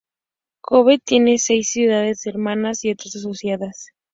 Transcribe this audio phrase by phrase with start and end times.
[0.63, 3.89] Kobe tiene seis ciudades hermanas y otras asociadas.